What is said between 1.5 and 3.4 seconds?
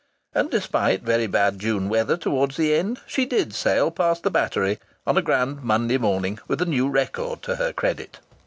June weather towards the end, she